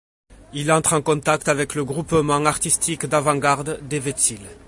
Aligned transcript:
Il 0.53 0.71
entre 0.71 0.93
en 0.93 1.03
contact 1.03 1.47
avec 1.47 1.75
le 1.75 1.85
groupement 1.85 2.43
artistique 2.43 3.05
d'avant-garde 3.05 3.87
Devětsil. 3.87 4.39